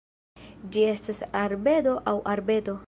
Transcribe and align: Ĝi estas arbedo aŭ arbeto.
Ĝi 0.75 0.85
estas 0.93 1.21
arbedo 1.43 1.97
aŭ 2.13 2.19
arbeto. 2.35 2.79